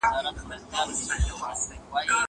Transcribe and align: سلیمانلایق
سلیمانلایق 0.03 2.17